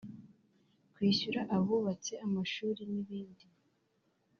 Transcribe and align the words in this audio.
kwishyura 0.93 1.41
abubatse 1.55 2.13
amashuri 2.25 2.81
n’ibindi 2.91 3.45